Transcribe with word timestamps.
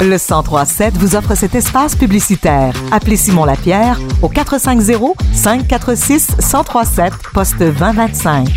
Le 0.00 0.18
1037 0.18 0.96
vous 0.98 1.16
offre 1.16 1.34
cet 1.34 1.54
espace 1.54 1.96
publicitaire. 1.96 2.74
Appelez 2.92 3.16
Simon 3.16 3.44
Lapierre 3.44 3.98
au 4.22 4.28
450 4.28 5.16
546 5.32 6.36
1037 6.38 7.12
poste 7.32 7.58
2025. 7.58 8.48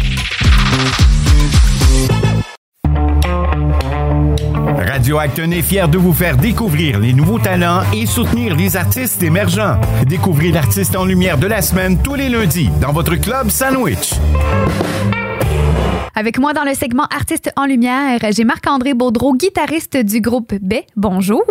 Radio 4.98 5.20
Acton 5.20 5.52
est 5.52 5.62
fier 5.62 5.88
de 5.88 5.98
vous 5.98 6.12
faire 6.12 6.38
découvrir 6.38 7.00
les 7.00 7.14
nouveaux 7.14 7.40
talents 7.40 7.82
et 7.94 8.06
soutenir 8.06 8.56
les 8.56 8.76
artistes 8.76 9.22
émergents. 9.24 9.80
Découvrez 10.06 10.52
l'artiste 10.52 10.96
en 10.96 11.06
lumière 11.06 11.38
de 11.38 11.48
la 11.48 11.62
semaine 11.62 12.02
tous 12.02 12.16
les 12.16 12.30
lundis 12.30 12.70
dans 12.82 12.92
votre 12.92 13.16
club 13.16 13.50
Sandwich. 13.50 14.16
Avec 16.20 16.40
moi 16.40 16.52
dans 16.54 16.64
le 16.64 16.74
segment 16.74 17.06
Artistes 17.16 17.52
en 17.58 17.68
lumière, 17.68 18.20
j'ai 18.32 18.44
Marc-André 18.44 18.96
Baudreau, 18.96 19.36
guitariste 19.36 19.98
du 19.98 20.20
groupe 20.20 20.56
B. 20.56 20.78
Bonjour. 20.96 21.44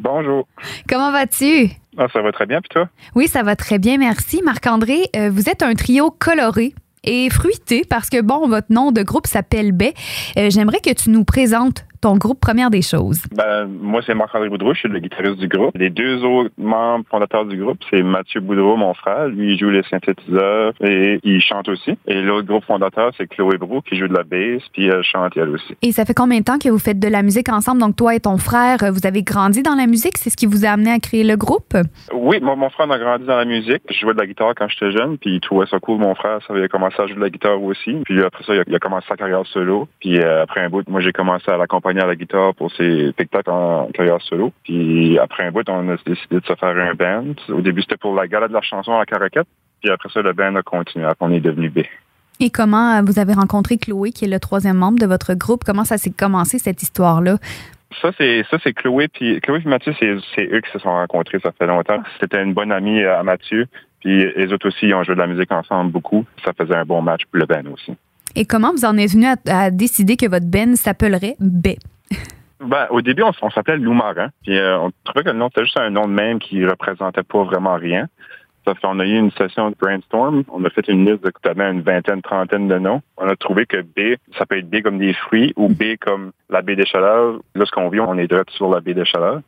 Bonjour. 0.00 0.48
Comment 0.88 1.12
vas-tu? 1.12 1.68
Ah, 1.98 2.06
ça 2.10 2.22
va 2.22 2.32
très 2.32 2.46
bien, 2.46 2.62
puis 2.62 2.70
toi? 2.70 2.88
Oui, 3.14 3.28
ça 3.28 3.42
va 3.42 3.54
très 3.54 3.78
bien, 3.78 3.98
merci. 3.98 4.40
Marc-André, 4.42 5.10
euh, 5.14 5.28
vous 5.30 5.50
êtes 5.50 5.62
un 5.62 5.74
trio 5.74 6.10
coloré 6.10 6.74
et 7.04 7.28
fruité 7.28 7.84
parce 7.86 8.08
que, 8.08 8.22
bon, 8.22 8.48
votre 8.48 8.68
nom 8.70 8.92
de 8.92 9.02
groupe 9.02 9.26
s'appelle 9.26 9.72
B. 9.72 9.82
Euh, 10.38 10.48
J'aimerais 10.48 10.80
que 10.80 10.94
tu 10.94 11.10
nous 11.10 11.24
présentes 11.24 11.84
ton 12.06 12.16
groupe 12.18 12.38
Première 12.38 12.70
des 12.70 12.82
choses? 12.82 13.20
Ben, 13.34 13.66
moi, 13.66 14.00
c'est 14.06 14.14
Marc-André 14.14 14.48
Boudreau, 14.48 14.74
je 14.74 14.78
suis 14.80 14.88
le 14.88 15.00
guitariste 15.00 15.38
du 15.38 15.48
groupe. 15.48 15.76
Les 15.76 15.90
deux 15.90 16.22
autres 16.22 16.50
membres 16.56 17.04
fondateurs 17.10 17.44
du 17.44 17.56
groupe, 17.56 17.78
c'est 17.90 18.00
Mathieu 18.02 18.40
Boudreau, 18.40 18.76
mon 18.76 18.94
frère. 18.94 19.26
Lui, 19.26 19.54
il 19.54 19.58
joue 19.58 19.70
les 19.70 19.82
synthétiseurs 19.90 20.72
et 20.80 21.18
il 21.24 21.40
chante 21.40 21.68
aussi. 21.68 21.98
Et 22.06 22.22
l'autre 22.22 22.46
groupe 22.46 22.64
fondateur, 22.64 23.10
c'est 23.16 23.26
Chloé 23.26 23.56
Brou, 23.58 23.80
qui 23.80 23.96
joue 23.96 24.06
de 24.06 24.14
la 24.14 24.22
bass, 24.22 24.62
puis 24.72 24.86
elle 24.86 25.02
chante 25.02 25.36
elle 25.36 25.48
aussi. 25.48 25.74
Et 25.82 25.90
ça 25.90 26.04
fait 26.04 26.14
combien 26.14 26.38
de 26.38 26.44
temps 26.44 26.58
que 26.58 26.68
vous 26.68 26.78
faites 26.78 27.00
de 27.00 27.08
la 27.08 27.22
musique 27.22 27.48
ensemble? 27.48 27.80
Donc, 27.80 27.96
toi 27.96 28.14
et 28.14 28.20
ton 28.20 28.38
frère, 28.38 28.78
vous 28.92 29.04
avez 29.04 29.24
grandi 29.24 29.64
dans 29.64 29.74
la 29.74 29.88
musique? 29.88 30.16
C'est 30.16 30.30
ce 30.30 30.36
qui 30.36 30.46
vous 30.46 30.64
a 30.64 30.68
amené 30.68 30.92
à 30.92 31.00
créer 31.00 31.24
le 31.24 31.34
groupe? 31.34 31.74
Oui, 32.14 32.38
mon, 32.40 32.54
mon 32.54 32.70
frère 32.70 32.88
a 32.88 32.98
grandi 32.98 33.26
dans 33.26 33.36
la 33.36 33.44
musique. 33.44 33.82
Je 33.90 33.98
jouais 33.98 34.14
de 34.14 34.20
la 34.20 34.26
guitare 34.26 34.52
quand 34.56 34.68
j'étais 34.68 34.92
jeune, 34.92 35.18
puis 35.18 35.34
il 35.34 35.40
trouvait 35.40 35.66
ça 35.66 35.80
cool. 35.80 35.98
Mon 35.98 36.14
frère, 36.14 36.38
ça 36.46 36.54
avait 36.54 36.68
commencé 36.68 36.94
à 37.00 37.06
jouer 37.06 37.16
de 37.16 37.20
la 37.20 37.30
guitare 37.30 37.60
aussi. 37.60 37.96
Puis 38.04 38.22
après 38.22 38.44
ça, 38.44 38.54
il 38.54 38.60
a, 38.60 38.64
il 38.64 38.74
a 38.76 38.78
commencé 38.78 39.06
sa 39.08 39.16
carrière 39.16 39.44
solo. 39.46 39.88
Puis 39.98 40.20
euh, 40.20 40.44
après 40.44 40.60
un 40.60 40.68
bout, 40.68 40.88
moi, 40.88 41.00
j'ai 41.00 41.12
commencé 41.12 41.50
à 41.50 41.56
l'accompagner 41.56 41.95
à 42.00 42.06
la 42.06 42.16
guitare 42.16 42.54
pour 42.54 42.72
ses 42.72 43.10
spectacles 43.10 43.50
en 43.50 43.88
carrière 43.92 44.20
solo. 44.22 44.52
Puis 44.64 45.18
après 45.18 45.44
un 45.44 45.52
bout, 45.52 45.68
on 45.68 45.88
a 45.88 45.96
décidé 46.04 46.40
de 46.40 46.46
se 46.46 46.54
faire 46.54 46.76
un 46.76 46.94
band. 46.94 47.34
Au 47.48 47.60
début, 47.60 47.82
c'était 47.82 47.96
pour 47.96 48.14
la 48.14 48.26
gala 48.26 48.48
de 48.48 48.52
la 48.52 48.62
chanson 48.62 48.94
à 48.94 48.98
la 49.00 49.06
Caraquette. 49.06 49.48
Puis 49.82 49.90
après 49.90 50.08
ça, 50.08 50.22
le 50.22 50.32
band 50.32 50.54
a 50.56 50.62
continué. 50.62 51.06
On 51.20 51.32
est 51.32 51.40
devenu 51.40 51.68
B. 51.70 51.80
Et 52.38 52.50
comment 52.50 52.96
euh, 52.96 53.02
vous 53.04 53.18
avez 53.18 53.32
rencontré 53.32 53.78
Chloé, 53.78 54.10
qui 54.10 54.26
est 54.26 54.28
le 54.28 54.40
troisième 54.40 54.76
membre 54.76 54.98
de 54.98 55.06
votre 55.06 55.34
groupe? 55.34 55.64
Comment 55.64 55.84
ça 55.84 55.96
s'est 55.96 56.10
commencé, 56.10 56.58
cette 56.58 56.82
histoire-là? 56.82 57.38
Ça, 58.02 58.10
c'est 58.18 58.44
ça, 58.50 58.58
c'est 58.62 58.74
Chloé 58.74 59.08
puis 59.08 59.40
Chloé 59.40 59.62
et 59.64 59.68
Mathieu, 59.68 59.94
c'est, 59.98 60.16
c'est 60.34 60.46
eux 60.52 60.60
qui 60.60 60.70
se 60.70 60.78
sont 60.78 60.90
rencontrés, 60.90 61.38
ça 61.40 61.52
fait 61.52 61.66
longtemps. 61.66 62.02
C'était 62.20 62.42
une 62.42 62.52
bonne 62.52 62.72
amie 62.72 63.02
à 63.02 63.22
Mathieu. 63.22 63.66
Puis 64.00 64.32
les 64.36 64.52
autres 64.52 64.68
aussi, 64.68 64.86
ils 64.86 64.94
ont 64.94 65.02
joué 65.02 65.14
de 65.14 65.20
la 65.20 65.26
musique 65.26 65.50
ensemble 65.50 65.92
beaucoup. 65.92 66.26
Ça 66.44 66.52
faisait 66.52 66.76
un 66.76 66.84
bon 66.84 67.00
match 67.00 67.22
pour 67.30 67.40
le 67.40 67.46
band 67.46 67.72
aussi. 67.72 67.96
Et 68.38 68.44
comment 68.44 68.70
vous 68.70 68.84
en 68.84 68.98
êtes 68.98 69.12
venu 69.12 69.26
à, 69.48 69.70
décider 69.70 70.16
que 70.16 70.28
votre 70.28 70.44
band 70.44 70.76
s'appellerait 70.76 71.36
B? 71.40 71.68
Ben, 72.60 72.86
au 72.90 73.00
début, 73.00 73.22
on, 73.22 73.50
s'appelait 73.50 73.78
Loup-Marin. 73.78 74.28
Puis 74.42 74.58
euh, 74.58 74.78
on 74.78 74.90
trouvait 75.04 75.24
que 75.24 75.30
le 75.30 75.38
nom, 75.38 75.48
c'était 75.48 75.64
juste 75.64 75.80
un 75.80 75.88
nom 75.88 76.06
de 76.06 76.12
même 76.12 76.38
qui 76.38 76.64
représentait 76.66 77.22
pas 77.22 77.44
vraiment 77.44 77.76
rien. 77.76 78.08
Ça 78.66 78.74
fait 78.74 78.86
on 78.86 78.98
a 78.98 79.06
eu 79.06 79.16
une 79.16 79.30
session 79.32 79.70
de 79.70 79.76
brainstorm. 79.80 80.42
On 80.52 80.62
a 80.66 80.70
fait 80.70 80.86
une 80.88 81.06
liste 81.06 81.24
de 81.24 81.30
peut-être 81.30 81.58
une 81.58 81.80
vingtaine, 81.80 82.20
trentaine 82.20 82.68
de 82.68 82.78
noms. 82.78 83.00
On 83.16 83.26
a 83.26 83.36
trouvé 83.36 83.64
que 83.64 83.80
B, 83.80 84.16
ça 84.36 84.44
peut 84.44 84.58
être 84.58 84.68
B 84.68 84.82
comme 84.82 84.98
des 84.98 85.14
fruits 85.14 85.54
ou 85.56 85.68
B 85.68 85.96
comme 85.98 86.32
la 86.50 86.60
baie 86.60 86.76
des 86.76 86.84
Chaleurs. 86.84 87.40
Là, 87.54 87.64
ce 87.64 87.70
qu'on 87.70 87.88
vit, 87.88 88.00
on 88.00 88.18
est 88.18 88.28
direct 88.28 88.50
sur 88.50 88.68
la 88.68 88.80
baie 88.80 88.94
des 88.94 89.06
Chaleurs. 89.06 89.40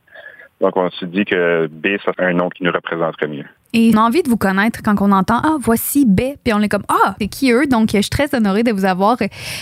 Donc, 0.63 0.77
on 0.77 0.91
s'est 0.93 1.07
dit 1.07 1.27
que 1.27 1.67
B, 1.67 1.99
ça 2.05 2.13
serait 2.13 2.31
un 2.31 2.35
nom 2.35 2.49
qui 2.49 2.65
nous 2.65 2.73
représenterait 2.73 3.29
mieux. 3.29 3.45
Et 3.75 3.91
on 3.95 3.99
a 3.99 4.03
envie 4.03 4.23
de 4.23 4.29
vous 4.31 4.37
connaître 4.37 4.81
quand 4.83 4.95
on 5.01 5.13
entend 5.13 5.41
Ah, 5.45 5.57
voici 5.61 6.07
B. 6.07 6.21
Puis 6.43 6.55
on 6.55 6.61
est 6.61 6.69
comme 6.69 6.85
Ah, 6.89 7.15
c'est 7.21 7.29
qui 7.29 7.53
eux? 7.53 7.67
Donc, 7.67 7.91
je 7.93 8.01
suis 8.01 8.11
très 8.11 8.35
honorée 8.35 8.63
de 8.63 8.73
vous 8.73 8.87
avoir 8.87 9.19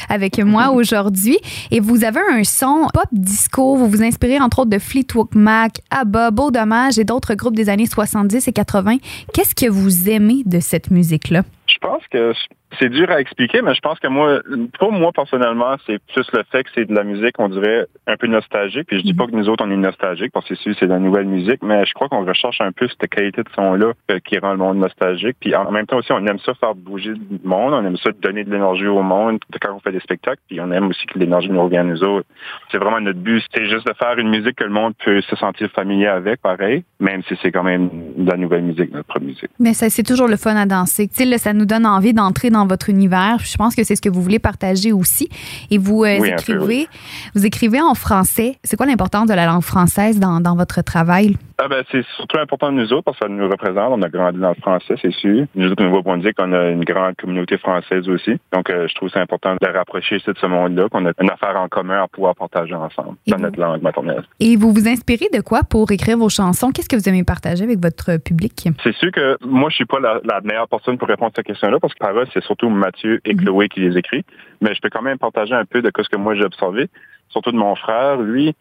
avec 0.09 0.39
moi 0.39 0.71
aujourd'hui. 0.71 1.39
Et 1.73 1.81
vous 1.81 2.05
avez 2.05 2.21
un 2.33 2.45
son 2.45 2.87
pop 2.95 3.09
disco. 3.11 3.77
Vous 3.77 3.89
vous 3.89 4.03
inspirez 4.03 4.39
entre 4.39 4.61
autres 4.61 4.71
de 4.71 4.79
Fleetwood 4.79 5.35
Mac, 5.35 5.81
ABBA, 5.91 6.31
Beau 6.31 6.51
Dommage 6.51 6.99
et 6.99 7.05
d'autres 7.05 7.35
groupes 7.35 7.57
des 7.57 7.69
années 7.69 7.87
70 7.87 8.47
et 8.47 8.53
80. 8.53 8.97
Qu'est-ce 9.35 9.55
que 9.55 9.69
vous 9.69 10.09
aimez 10.09 10.43
de 10.47 10.61
cette 10.61 10.91
musique-là? 10.91 11.43
Je 11.67 11.79
pense 11.79 12.03
que 12.11 12.33
c'est 12.79 12.89
dur 12.89 13.11
à 13.11 13.21
expliquer, 13.21 13.61
mais 13.63 13.75
je 13.75 13.81
pense 13.81 13.99
que 13.99 14.09
moi, 14.09 14.41
pour 14.79 14.93
moi 14.93 15.13
personnellement, 15.13 15.77
c'est 15.87 15.99
plus 16.13 16.27
le 16.33 16.43
fait 16.51 16.65
que 16.65 16.71
c'est 16.75 16.85
de 16.85 16.95
la 16.95 17.05
musique, 17.05 17.39
on 17.39 17.49
dirait, 17.49 17.87
un 18.07 18.17
peu 18.17 18.27
nostalgique. 18.27 18.87
Puis 18.87 18.99
je 18.99 19.05
dis 19.05 19.15
pas 19.15 19.27
que 19.27 19.33
nous 19.33 19.49
autres, 19.49 19.65
on 19.67 19.71
est 19.71 19.77
nostalgiques, 19.77 20.33
parce 20.33 20.49
que 20.49 20.55
c'est 20.55 20.75
c'est 20.79 20.87
de 20.87 20.93
la 20.93 20.99
nouvelle 20.99 21.27
musique, 21.27 21.63
mais 21.63 21.85
je 21.85 21.93
crois 21.95 22.09
qu'on 22.09 22.25
recherche 22.25 22.61
un 22.61 22.73
peu 22.73 22.87
cette 22.89 23.11
qualité 23.11 23.43
de 23.43 23.49
son-là 23.55 23.89
euh, 23.89 23.95
qui 24.25 24.39
rend 24.39 24.53
le 24.53 24.59
monde 24.59 24.79
nostalgique. 24.79 25.37
Puis 25.41 25.55
en 25.55 25.71
même 25.71 25.87
temps 25.87 25.99
aussi, 25.99 26.13
on 26.13 26.25
aime 26.27 26.39
ça 26.39 26.55
faire 26.55 26.75
bouger 26.75 27.11
le 27.11 27.39
monde, 27.45 27.75
on 27.75 27.85
aime 27.85 27.97
ça 27.97 28.11
donner 28.23 28.45
de 28.45 28.51
l'énergie 28.51 28.87
au 28.87 29.03
monde 29.03 29.39
quand 29.61 29.75
on 29.75 29.81
fait 29.81 29.93
des 29.93 30.01
spectacles, 30.01 30.41
puis 30.49 30.61
on 30.61 30.71
aime 30.71 30.89
aussi 30.89 31.07
que 31.07 31.19
l'énergie 31.19 31.51
nous 31.51 31.63
revienne 31.63 31.89
nous 31.89 32.05
autres. 32.05 32.27
C'est 32.71 32.79
vraiment 32.79 33.01
notre 33.01 33.19
but, 33.19 33.43
c'est 33.55 33.67
juste 33.67 33.87
de 33.87 33.93
faire 33.95 34.19
une 34.19 34.29
musique 34.29 34.57
que 34.57 34.65
le 34.65 34.71
monde 34.71 34.95
peut 35.05 35.21
se 35.23 35.37
sentir 35.37 35.71
familier 35.71 36.07
avec, 36.07 36.41
pareil, 36.41 36.85
même 37.01 37.23
si 37.29 37.35
c'est 37.43 37.51
quand 37.51 37.63
même 37.63 37.91
de 38.17 38.31
la 38.31 38.37
nouvelle 38.37 38.63
musique, 38.63 38.93
notre 38.93 39.21
musique. 39.21 39.51
Mais 39.59 39.75
ça, 39.75 39.91
c'est 39.91 40.03
toujours 40.03 40.29
le 40.29 40.37
fun 40.37 40.57
à 40.57 40.67
danser. 40.67 41.09
Là, 41.27 41.39
ça 41.39 41.53
nous 41.53 41.67
donne 41.67 41.87
envie 41.87 42.13
d'entrer 42.13 42.51
dans 42.51 42.67
votre 42.67 42.89
univers. 42.89 43.39
Je 43.41 43.57
pense 43.57 43.75
que 43.75 43.85
c'est 43.85 43.97
ce 43.97 44.03
que 44.03 44.09
vous 44.09 44.23
voulez 44.23 44.39
partager 44.39 44.93
aussi. 44.93 45.29
Et 45.71 45.79
vous 45.79 46.05
euh, 46.05 46.19
Oui, 46.21 46.33
un 46.33 46.37
peu, 46.37 46.53
écrivez, 46.53 46.65
oui. 46.67 46.89
vous 47.35 47.47
écrivez 47.47 47.81
en 47.81 47.95
français. 47.95 48.57
C'est 48.63 48.77
quoi 48.77 48.87
l'importance 48.87 49.29
de 49.29 49.35
la 49.35 49.47
langue 49.47 49.63
française 49.63 50.21
dans, 50.21 50.41
dans 50.41 50.55
votre 50.55 50.83
travail? 50.83 51.37
Ah 51.59 51.69
ben, 51.69 51.83
c'est 51.91 52.05
surtout 52.17 52.39
important 52.39 52.71
de 52.71 52.77
nous 52.77 52.93
autres 52.93 53.05
parce 53.05 53.19
que 53.19 53.25
ça 53.25 53.31
nous 53.33 53.49
représente. 53.49 53.91
On 53.93 54.03
a 54.03 54.09
grandi 54.11 54.39
dans 54.39 54.51
le 54.51 54.55
français, 54.57 54.95
c'est 55.01 55.11
sûr. 55.13 55.47
Nous 55.55 55.71
autres, 55.71 55.83
au 55.87 56.17
de 56.19 56.31
qu'on 56.33 56.53
a 56.53 56.69
une 56.69 56.85
grande 56.85 57.17
communauté 57.17 57.57
française 57.57 58.07
aussi. 58.11 58.33
Donc, 58.53 58.69
euh, 58.69 58.87
je 58.89 58.95
trouve 58.95 59.09
c'est 59.09 59.21
important 59.21 59.55
de 59.59 59.67
rapprocher 59.67 60.17
de 60.19 60.35
ce 60.39 60.47
monde-là, 60.47 60.89
qu'on 60.91 61.07
a 61.07 61.13
une 61.19 61.31
affaire 61.31 61.57
en 61.57 61.69
commun 61.69 62.03
à 62.03 62.09
pouvoir 62.09 62.35
partager 62.35 62.75
ensemble 62.75 63.17
Et 63.27 63.31
dans 63.31 63.39
vous- 63.39 63.43
notre 63.45 63.59
langue 63.59 63.81
maternelle. 63.81 64.25
Et 64.39 64.57
vous 64.57 64.71
vous 64.71 64.87
inspirez 64.87 65.29
de 65.33 65.41
quoi 65.41 65.61
pour 65.69 65.91
écrire 65.93 66.19
vos 66.19 66.29
chansons? 66.29 66.73
Qu'est-ce 66.73 66.91
que 66.91 66.97
vous 66.97 67.09
aimez 67.09 67.25
partager 67.25 67.65
avec 67.65 67.79
votre 67.81 68.19
public? 68.19 68.69
C'est 68.83 68.95
sûr 68.97 69.11
que 69.11 69.39
moi, 69.43 69.71
je 69.71 69.77
suis 69.77 69.87
pas 69.87 69.99
la, 69.99 70.21
la 70.25 70.43
meilleure 70.43 70.69
personne 70.69 70.99
pour 70.99 71.09
répondre 71.09 71.31
à 71.33 71.37
cette 71.37 71.47
question-là 71.47 71.79
parce 71.81 71.95
que 71.95 71.99
par 71.99 72.13
là, 72.13 72.25
c'est 72.35 72.45
surtout 72.45 72.69
Mathieu 72.69 73.21
et 73.25 73.35
Chloé 73.35 73.71
qui 73.71 73.81
les 73.81 73.97
écrit. 73.97 74.25
Mais 74.61 74.75
je 74.75 74.81
peux 74.83 74.91
quand 74.91 75.03
même 75.03 75.17
partager 75.19 75.55
un 75.55 75.65
peu 75.65 75.81
de 75.81 75.91
ce 75.99 76.09
que 76.11 76.17
moi 76.17 76.35
j'ai 76.35 76.45
observé, 76.45 76.89
surtout 77.31 77.51
de 77.53 77.57
mon 77.57 77.75
frère. 77.77 78.19
Lui, 78.19 78.55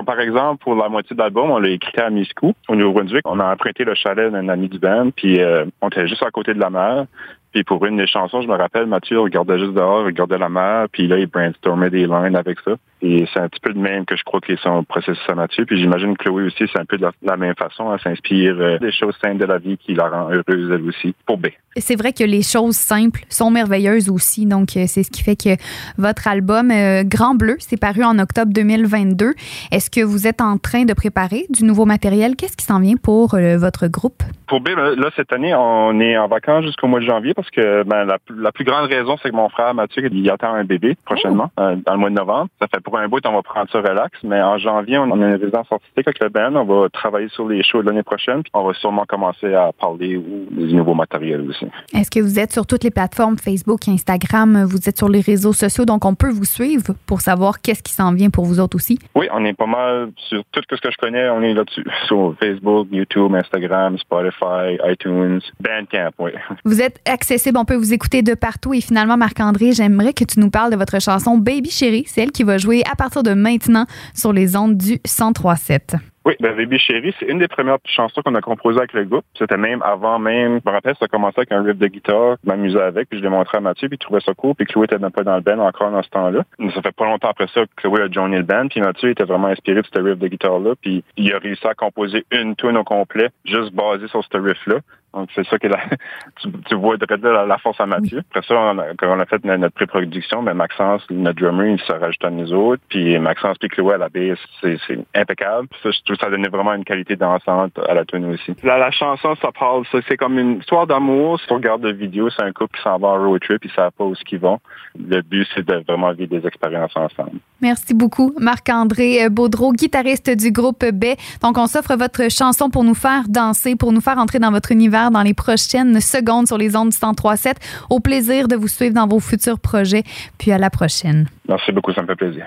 par 0.00 0.20
exemple, 0.20 0.62
pour 0.62 0.74
la 0.74 0.88
moitié 0.88 1.14
de 1.14 1.20
l'album, 1.20 1.50
on 1.50 1.58
l'a 1.58 1.68
écrit 1.68 2.00
à 2.00 2.08
Miscou, 2.08 2.54
au 2.68 2.74
Nouveau-Brunswick. 2.74 3.22
On 3.26 3.38
a 3.38 3.52
emprunté 3.52 3.84
le 3.84 3.94
chalet 3.94 4.32
d'un 4.32 4.48
ami 4.48 4.68
du 4.68 4.78
band, 4.78 5.10
puis 5.14 5.40
euh, 5.40 5.66
on 5.82 5.88
était 5.88 6.08
juste 6.08 6.22
à 6.22 6.30
côté 6.30 6.54
de 6.54 6.60
la 6.60 6.70
mer. 6.70 7.06
Puis 7.52 7.64
pour 7.64 7.84
une 7.84 7.96
des 7.96 8.06
chansons, 8.06 8.42
je 8.42 8.48
me 8.48 8.56
rappelle, 8.56 8.86
Mathieu 8.86 9.20
regardait 9.20 9.58
juste 9.58 9.74
dehors, 9.74 10.04
regardait 10.04 10.38
la 10.38 10.48
mer, 10.48 10.86
puis 10.90 11.06
là, 11.06 11.18
il 11.18 11.26
brainstormait 11.26 11.90
des 11.90 12.06
lines 12.06 12.36
avec 12.36 12.58
ça. 12.60 12.72
Et 13.02 13.26
c'est 13.32 13.40
un 13.40 13.48
petit 13.48 13.60
peu 13.60 13.72
de 13.72 13.78
même 13.78 14.04
que 14.04 14.16
je 14.16 14.22
crois 14.22 14.40
que 14.40 14.54
son 14.56 14.84
processus 14.84 15.28
à 15.28 15.34
Mathieu. 15.34 15.66
Puis 15.66 15.78
j'imagine 15.78 16.16
que 16.16 16.24
Chloé 16.24 16.44
aussi, 16.44 16.64
c'est 16.72 16.78
un 16.78 16.84
peu 16.84 16.96
de 16.96 17.02
la, 17.02 17.12
la 17.22 17.36
même 17.36 17.54
façon. 17.56 17.92
Elle 17.92 18.00
s'inspire 18.00 18.56
euh, 18.58 18.78
des 18.78 18.92
choses 18.92 19.16
simples 19.22 19.38
de 19.38 19.44
la 19.44 19.58
vie 19.58 19.76
qui 19.76 19.94
la 19.94 20.08
rend 20.08 20.30
heureuse, 20.30 20.70
elle 20.70 20.88
aussi, 20.88 21.14
pour 21.26 21.36
B. 21.36 21.48
C'est 21.76 21.96
vrai 21.96 22.12
que 22.12 22.22
les 22.22 22.42
choses 22.42 22.76
simples 22.76 23.22
sont 23.30 23.50
merveilleuses 23.50 24.10
aussi. 24.10 24.44
Donc, 24.44 24.76
euh, 24.76 24.84
c'est 24.86 25.02
ce 25.02 25.10
qui 25.10 25.22
fait 25.22 25.36
que 25.36 25.56
votre 25.96 26.28
album 26.28 26.70
euh, 26.70 27.02
Grand 27.02 27.34
Bleu, 27.34 27.56
c'est 27.60 27.80
paru 27.80 28.04
en 28.04 28.18
octobre 28.18 28.52
2022. 28.52 29.32
Est-ce 29.70 29.90
que 29.90 30.02
vous 30.02 30.26
êtes 30.26 30.42
en 30.42 30.58
train 30.58 30.84
de 30.84 30.92
préparer 30.92 31.46
du 31.48 31.64
nouveau 31.64 31.86
matériel? 31.86 32.36
Qu'est-ce 32.36 32.56
qui 32.56 32.66
s'en 32.66 32.80
vient 32.80 32.96
pour 32.96 33.34
euh, 33.34 33.56
votre 33.56 33.88
groupe? 33.88 34.22
Pour 34.46 34.60
B, 34.60 34.68
là, 34.68 35.10
cette 35.16 35.32
année, 35.32 35.54
on 35.54 35.98
est 35.98 36.16
en 36.18 36.28
vacances 36.28 36.66
jusqu'au 36.66 36.88
mois 36.88 37.00
de 37.00 37.06
janvier 37.06 37.32
parce 37.42 37.50
que 37.50 37.82
ben, 37.82 38.04
la, 38.04 38.18
la 38.36 38.52
plus 38.52 38.64
grande 38.64 38.88
raison, 38.88 39.16
c'est 39.20 39.30
que 39.30 39.34
mon 39.34 39.48
frère 39.48 39.74
Mathieu, 39.74 40.08
il 40.12 40.30
attend 40.30 40.54
un 40.54 40.64
bébé 40.64 40.96
prochainement, 41.04 41.50
euh, 41.58 41.74
dans 41.84 41.92
le 41.92 41.98
mois 41.98 42.10
de 42.10 42.14
novembre. 42.14 42.48
Ça 42.60 42.68
fait 42.72 42.80
pour 42.80 42.96
un 42.96 43.08
bout, 43.08 43.20
on 43.26 43.32
va 43.32 43.42
prendre 43.42 43.68
ça 43.70 43.80
relax, 43.80 44.16
mais 44.22 44.40
en 44.40 44.58
janvier, 44.58 44.98
on 44.98 45.10
a 45.10 45.16
une 45.16 45.24
résidence 45.24 45.66
artistique 45.70 46.06
avec 46.06 46.20
le 46.20 46.28
band. 46.28 46.54
On 46.54 46.64
va 46.64 46.88
travailler 46.88 47.28
sur 47.30 47.48
les 47.48 47.64
shows 47.64 47.82
de 47.82 47.88
l'année 47.88 48.04
prochaine, 48.04 48.44
puis 48.44 48.52
on 48.54 48.62
va 48.64 48.74
sûrement 48.74 49.04
commencer 49.06 49.52
à 49.54 49.72
parler 49.72 50.22
du 50.50 50.74
nouveau 50.74 50.94
matériel 50.94 51.40
aussi. 51.48 51.66
Est-ce 51.92 52.10
que 52.10 52.20
vous 52.20 52.38
êtes 52.38 52.52
sur 52.52 52.64
toutes 52.64 52.84
les 52.84 52.92
plateformes 52.92 53.38
Facebook, 53.38 53.88
Instagram? 53.88 54.64
Vous 54.64 54.88
êtes 54.88 54.98
sur 54.98 55.08
les 55.08 55.20
réseaux 55.20 55.52
sociaux, 55.52 55.84
donc 55.84 56.04
on 56.04 56.14
peut 56.14 56.30
vous 56.30 56.44
suivre 56.44 56.94
pour 57.06 57.22
savoir 57.22 57.60
qu'est-ce 57.60 57.82
qui 57.82 57.92
s'en 57.92 58.12
vient 58.12 58.30
pour 58.30 58.44
vous 58.44 58.60
autres 58.60 58.76
aussi? 58.76 59.00
Oui, 59.16 59.26
on 59.32 59.44
est 59.44 59.54
pas 59.54 59.66
mal 59.66 60.12
sur 60.28 60.44
tout 60.52 60.62
ce 60.70 60.80
que 60.80 60.90
je 60.92 60.98
connais, 60.98 61.28
on 61.30 61.42
est 61.42 61.54
là-dessus. 61.54 61.84
Sur 62.06 62.34
Facebook, 62.38 62.88
YouTube, 62.90 63.34
Instagram, 63.34 63.96
Spotify, 63.98 64.78
iTunes, 64.84 65.40
Bandcamp, 65.60 66.10
oui. 66.18 66.32
Vous 66.64 66.80
êtes 66.80 67.00
accessible, 67.08 67.31
on 67.54 67.64
peut 67.64 67.76
vous 67.76 67.92
écouter 67.92 68.22
de 68.22 68.34
partout. 68.34 68.74
Et 68.74 68.80
finalement, 68.80 69.16
Marc-André, 69.16 69.72
j'aimerais 69.72 70.12
que 70.12 70.24
tu 70.24 70.40
nous 70.40 70.50
parles 70.50 70.70
de 70.70 70.76
votre 70.76 71.00
chanson 71.00 71.38
Baby 71.38 71.70
Chérie, 71.70 72.04
c'est 72.06 72.22
elle 72.22 72.32
qui 72.32 72.42
va 72.42 72.58
jouer 72.58 72.82
à 72.90 72.96
partir 72.96 73.22
de 73.22 73.34
maintenant 73.34 73.86
sur 74.14 74.32
les 74.32 74.56
ondes 74.56 74.76
du 74.76 74.92
1037. 74.92 75.96
Oui, 76.24 76.34
ben 76.38 76.56
Baby 76.56 76.78
Chérie, 76.78 77.12
c'est 77.18 77.26
une 77.26 77.40
des 77.40 77.48
premières 77.48 77.78
chansons 77.84 78.22
qu'on 78.22 78.36
a 78.36 78.40
composées 78.40 78.78
avec 78.78 78.92
le 78.92 79.04
groupe. 79.04 79.24
C'était 79.36 79.56
même 79.56 79.82
avant 79.82 80.20
même, 80.20 80.60
je 80.64 80.70
me 80.70 80.72
rappelle, 80.72 80.94
ça 80.96 81.06
a 81.06 81.08
commencé 81.08 81.34
avec 81.38 81.50
un 81.50 81.64
riff 81.64 81.76
de 81.76 81.88
guitare, 81.88 82.36
je 82.44 82.48
m'amusais 82.48 82.80
avec, 82.80 83.08
puis 83.08 83.18
je 83.18 83.24
l'ai 83.24 83.28
montré 83.28 83.58
à 83.58 83.60
Mathieu, 83.60 83.88
puis 83.88 83.96
il 83.96 84.04
trouvait 84.04 84.20
ça 84.20 84.32
cool, 84.34 84.54
puis 84.54 84.66
Chloé 84.66 84.84
était 84.84 84.98
même 84.98 85.10
pas 85.10 85.24
dans 85.24 85.34
le 85.34 85.40
band 85.40 85.58
encore 85.58 85.90
dans 85.90 86.02
ce 86.02 86.10
temps-là. 86.10 86.44
Ça 86.74 86.80
fait 86.80 86.94
pas 86.94 87.06
longtemps 87.06 87.28
après 87.28 87.48
ça 87.52 87.62
que 87.62 87.70
Chloé 87.76 88.02
a 88.02 88.08
joiné 88.08 88.36
le 88.36 88.44
band, 88.44 88.68
puis 88.68 88.80
Mathieu 88.80 89.10
était 89.10 89.24
vraiment 89.24 89.48
inspiré 89.48 89.82
de 89.82 89.86
ce 89.92 90.00
riff 90.00 90.18
de 90.18 90.28
guitare-là, 90.28 90.74
puis 90.80 91.02
il 91.16 91.32
a 91.32 91.38
réussi 91.38 91.66
à 91.66 91.74
composer 91.74 92.24
une 92.30 92.54
tune 92.54 92.76
au 92.76 92.84
complet, 92.84 93.30
juste 93.44 93.72
basée 93.72 94.06
sur 94.06 94.22
ce 94.22 94.38
riff-là. 94.38 94.76
Donc, 95.14 95.28
c'est 95.34 95.46
ça 95.46 95.58
que 95.58 95.68
la, 95.68 95.78
tu, 96.40 96.48
tu, 96.68 96.74
vois 96.74 96.96
de 96.96 97.06
la, 97.28 97.44
la, 97.44 97.58
force 97.58 97.80
à 97.80 97.86
Mathieu. 97.86 98.22
Après 98.30 98.46
ça, 98.46 98.54
on 98.54 98.78
a, 98.78 98.94
quand 98.96 99.14
on 99.14 99.20
a 99.20 99.26
fait 99.26 99.44
notre, 99.44 99.74
pré-production, 99.74 100.42
ben 100.42 100.54
Maxence, 100.54 101.02
notre 101.10 101.40
drummer, 101.40 101.72
il 101.72 101.80
se 101.80 101.92
rajoute 101.92 102.24
à 102.24 102.30
nous 102.30 102.52
autres. 102.52 102.82
Puis 102.88 103.18
Maxence 103.18 103.58
puis 103.58 103.68
Chloé 103.68 103.94
à 103.94 103.98
la 103.98 104.08
baisse, 104.08 104.38
c'est, 104.60 104.78
impeccable. 105.14 105.68
Ça, 105.82 105.90
je 105.90 106.00
trouve 106.04 106.16
ça 106.16 106.30
donnait 106.30 106.48
vraiment 106.48 106.74
une 106.74 106.84
qualité 106.84 107.16
dansante 107.16 107.78
à 107.88 107.94
la 107.94 108.04
tune 108.04 108.32
aussi. 108.32 108.54
La, 108.62 108.78
la 108.78 108.90
chanson, 108.90 109.34
ça 109.40 109.50
parle, 109.52 109.84
ça, 109.92 109.98
c'est 110.08 110.16
comme 110.16 110.38
une 110.38 110.58
histoire 110.58 110.86
d'amour. 110.86 111.38
Si 111.40 111.46
tu 111.46 111.54
regardes 111.54 111.84
la 111.84 111.92
vidéo, 111.92 112.30
c'est 112.30 112.42
un 112.42 112.52
couple 112.52 112.76
qui 112.76 112.82
s'en 112.82 112.98
va 112.98 113.08
en 113.08 113.18
road 113.18 113.42
trip, 113.42 113.64
ils 113.64 113.70
savent 113.72 113.92
pas 113.92 114.04
où 114.04 114.14
ils 114.30 114.38
vont. 114.38 114.58
Le 114.98 115.20
but, 115.20 115.46
c'est 115.54 115.66
de 115.66 115.82
vraiment 115.86 116.12
vivre 116.12 116.30
des 116.30 116.46
expériences 116.46 116.96
ensemble. 116.96 117.38
Merci 117.60 117.94
beaucoup, 117.94 118.32
Marc-André 118.40 119.28
Baudreau, 119.30 119.72
guitariste 119.72 120.30
du 120.30 120.50
groupe 120.50 120.84
B. 120.84 121.04
Donc, 121.42 121.58
on 121.58 121.66
s'offre 121.66 121.96
votre 121.96 122.30
chanson 122.30 122.70
pour 122.70 122.82
nous 122.82 122.94
faire 122.94 123.24
danser, 123.28 123.76
pour 123.76 123.92
nous 123.92 124.00
faire 124.00 124.18
entrer 124.18 124.38
dans 124.38 124.50
votre 124.50 124.72
univers 124.72 125.01
dans 125.10 125.22
les 125.22 125.34
prochaines 125.34 126.00
secondes 126.00 126.46
sur 126.46 126.58
les 126.58 126.76
ondes 126.76 126.90
du 126.90 126.96
1037. 126.96 127.56
Au 127.90 128.00
plaisir 128.00 128.48
de 128.48 128.56
vous 128.56 128.68
suivre 128.68 128.94
dans 128.94 129.06
vos 129.06 129.20
futurs 129.20 129.58
projets. 129.58 130.04
Puis 130.38 130.52
à 130.52 130.58
la 130.58 130.70
prochaine. 130.70 131.26
Merci 131.48 131.72
beaucoup, 131.72 131.92
ça 131.92 132.02
me 132.02 132.06
fait 132.06 132.16
plaisir. 132.16 132.46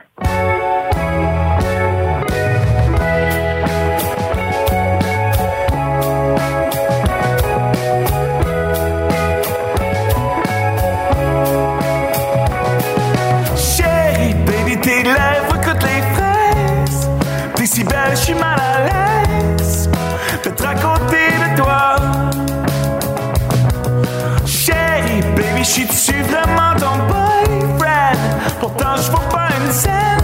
Je 25.65 25.71
suis 25.91 26.21
vraiment 26.21 26.75
ton 26.77 26.97
boyfriend? 27.07 28.17
Pourtant, 28.59 28.95
je 28.97 29.11
vaux 29.11 29.27
pas 29.31 29.49
une 29.65 29.71
scène 29.71 30.14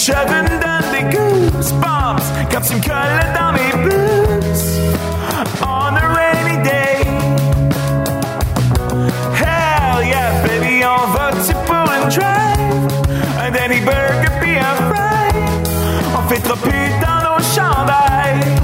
shoving 0.00 0.48
down 0.60 0.80
the 0.96 1.02
goosebumps. 1.14 2.50
Got 2.50 2.64
some 2.64 2.80
color 2.80 3.20
dummy 3.34 3.70
blues 3.84 4.62
on 5.62 5.92
a 5.98 6.06
rainy 6.16 6.56
day. 6.64 7.04
Hell 9.36 10.02
yeah, 10.02 10.30
baby, 10.46 10.82
on 10.82 11.12
vote 11.12 11.36
and 11.90 12.10
drive. 12.10 13.08
And 13.44 13.54
any 13.56 13.80
burger 13.84 14.32
be 14.40 14.56
a 14.56 14.72
fry. 14.88 15.28
On 16.16 16.26
fait 16.28 16.40
trop 16.40 16.56
putain 16.56 17.20
au 17.32 17.38
chandail. 17.54 18.59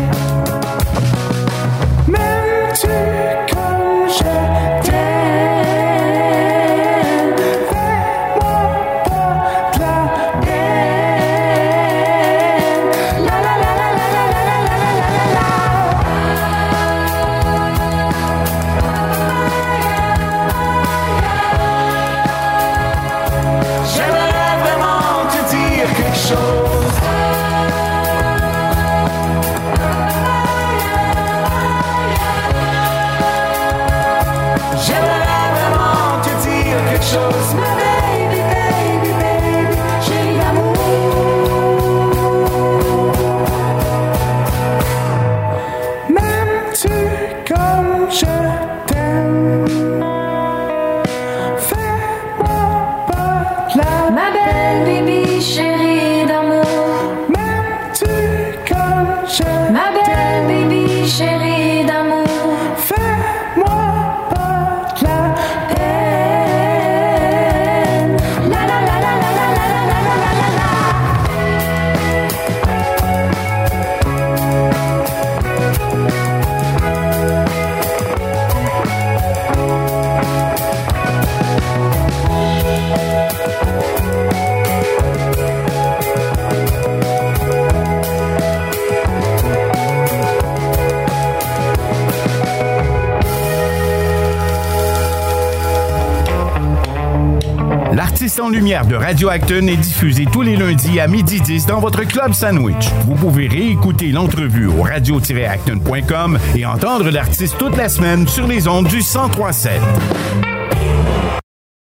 L'artiste 98.16 98.40
en 98.40 98.48
lumière 98.48 98.86
de 98.86 98.96
Radio 98.96 99.28
Acton 99.28 99.66
est 99.66 99.76
diffusé 99.76 100.24
tous 100.24 100.40
les 100.40 100.56
lundis 100.56 101.00
à 101.00 101.06
midi 101.06 101.38
10 101.38 101.66
dans 101.66 101.80
votre 101.80 102.02
club 102.04 102.32
sandwich. 102.32 102.88
Vous 103.04 103.14
pouvez 103.14 103.46
réécouter 103.46 104.06
l'entrevue 104.06 104.68
au 104.68 104.80
radio-acton.com 104.84 106.38
et 106.54 106.64
entendre 106.64 107.10
l'artiste 107.10 107.58
toute 107.58 107.76
la 107.76 107.90
semaine 107.90 108.26
sur 108.26 108.46
les 108.46 108.68
ondes 108.68 108.88
du 108.88 109.02
1037. 109.02 110.55